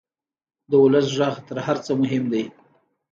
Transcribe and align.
د 0.69 0.71
ولس 0.83 1.07
غږ 1.17 1.35
تر 1.47 1.57
هر 1.65 1.77
څه 1.85 1.91
مهم 2.01 2.23
دی. 2.33 2.43